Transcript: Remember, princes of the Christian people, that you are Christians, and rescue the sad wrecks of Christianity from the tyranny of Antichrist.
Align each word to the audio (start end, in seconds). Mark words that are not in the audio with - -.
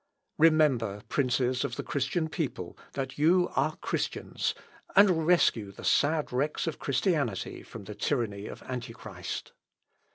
Remember, 0.39 1.03
princes 1.09 1.63
of 1.63 1.75
the 1.75 1.83
Christian 1.83 2.27
people, 2.27 2.75
that 2.93 3.19
you 3.19 3.51
are 3.55 3.75
Christians, 3.75 4.55
and 4.95 5.27
rescue 5.27 5.71
the 5.71 5.83
sad 5.85 6.33
wrecks 6.33 6.65
of 6.65 6.79
Christianity 6.79 7.61
from 7.61 7.83
the 7.83 7.93
tyranny 7.93 8.47
of 8.47 8.63
Antichrist. 8.63 9.53